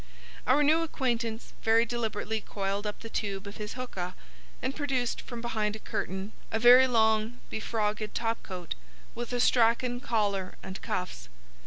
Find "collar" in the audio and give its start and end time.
9.99-10.55